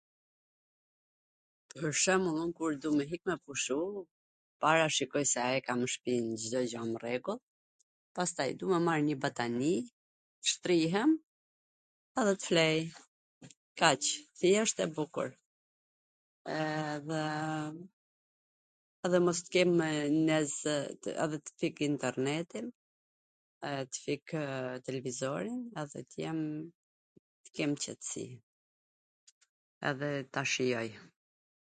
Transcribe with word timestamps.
Pwr 1.75 1.93
shwmbull 2.01 2.39
un 2.45 2.49
kur 2.57 2.73
du 2.83 2.89
me 2.97 3.03
hik 3.11 3.21
me 3.27 3.35
pushu, 3.49 3.75
e 3.99 4.61
para 4.63 4.87
shikoj 4.95 5.29
a 5.43 5.43
e 5.57 5.59
kam 5.67 5.81
Cdo 6.39 6.59
gja 6.69 6.81
nw 6.87 6.97
rregull, 7.03 7.39
pastaj 8.17 8.49
du 8.63 8.71
me 8.71 8.79
marr 8.87 9.01
njw 9.05 9.17
batanii, 9.25 9.81
t 10.41 10.51
shtrihem 10.53 11.11
edhe 12.23 12.33
t 12.41 12.49
flej, 12.49 12.79
kaq, 13.81 14.01
thjesht 14.39 14.77
dhe 14.81 14.85
bukur, 14.97 15.29
edhe 19.07 19.19
mos 19.27 19.39
t 19.45 19.53
kem 19.55 19.69
nez... 20.27 20.51
edhe 21.27 21.37
t 21.45 21.47
fik 21.63 21.75
internetin, 21.91 22.67
t 23.61 23.91
fikw 24.07 24.39
televizorin... 24.89 25.57
edhe 25.85 25.99
t 26.09 26.19
jem,,, 26.25 26.43
tw 27.47 27.57
kem 27.61 27.71
qetsi, 27.87 28.25
edhe 29.93 30.09
ta 30.35 30.43
shijoj. 30.55 30.85